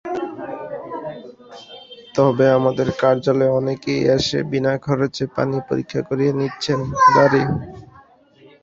[2.15, 6.79] তবে আমাদের কার্যালয়ে অনেকেই এসে বিনা খরচে পানি পরীক্ষা করিয়ে নিচ্ছেন।